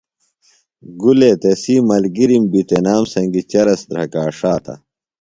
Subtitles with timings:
[1.01, 4.73] گُلے تسی ملگِرِم بیۡ تنام سنگیۡ چرس دھرکا ݜاتہ۔